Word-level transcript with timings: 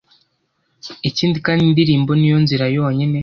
ikindi 1.09 1.37
kandi 1.45 1.63
indirimbo 1.69 2.11
ni 2.15 2.27
yo 2.31 2.37
nzira 2.43 2.65
yonyine 2.77 3.17